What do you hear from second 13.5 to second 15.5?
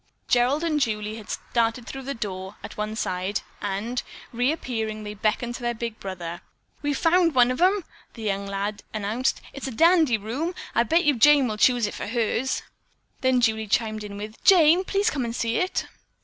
chimed in with: "Jane, please come and